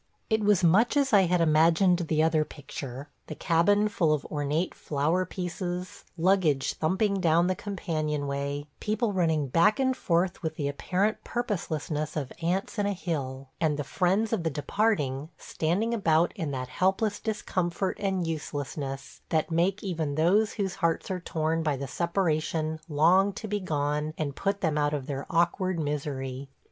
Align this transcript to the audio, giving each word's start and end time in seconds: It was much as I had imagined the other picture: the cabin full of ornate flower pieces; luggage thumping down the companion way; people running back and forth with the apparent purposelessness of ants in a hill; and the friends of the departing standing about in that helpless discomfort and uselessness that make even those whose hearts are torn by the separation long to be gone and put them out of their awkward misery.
It 0.31 0.43
was 0.43 0.63
much 0.63 0.97
as 0.97 1.13
I 1.13 1.27
had 1.27 1.41
imagined 1.41 1.99
the 2.07 2.23
other 2.23 2.43
picture: 2.43 3.09
the 3.27 3.35
cabin 3.35 3.87
full 3.87 4.13
of 4.13 4.25
ornate 4.31 4.73
flower 4.73 5.27
pieces; 5.27 6.05
luggage 6.17 6.73
thumping 6.73 7.19
down 7.19 7.45
the 7.45 7.53
companion 7.55 8.25
way; 8.25 8.65
people 8.79 9.13
running 9.13 9.47
back 9.49 9.79
and 9.79 9.95
forth 9.95 10.41
with 10.41 10.55
the 10.55 10.67
apparent 10.67 11.23
purposelessness 11.23 12.17
of 12.17 12.33
ants 12.41 12.79
in 12.79 12.87
a 12.87 12.93
hill; 12.93 13.49
and 13.61 13.77
the 13.77 13.83
friends 13.83 14.33
of 14.33 14.41
the 14.41 14.49
departing 14.49 15.29
standing 15.37 15.93
about 15.93 16.33
in 16.35 16.49
that 16.49 16.69
helpless 16.69 17.19
discomfort 17.19 17.97
and 17.99 18.25
uselessness 18.25 19.21
that 19.29 19.51
make 19.51 19.83
even 19.83 20.15
those 20.15 20.53
whose 20.53 20.73
hearts 20.81 21.11
are 21.11 21.19
torn 21.19 21.61
by 21.61 21.77
the 21.77 21.87
separation 21.87 22.79
long 22.89 23.31
to 23.33 23.47
be 23.47 23.59
gone 23.59 24.15
and 24.17 24.35
put 24.35 24.61
them 24.61 24.79
out 24.79 24.95
of 24.95 25.05
their 25.05 25.27
awkward 25.29 25.79
misery. 25.79 26.49